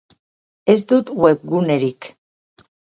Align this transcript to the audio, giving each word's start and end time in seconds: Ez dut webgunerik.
Ez 0.73 0.79
dut 0.89 1.05
webgunerik. 1.21 2.01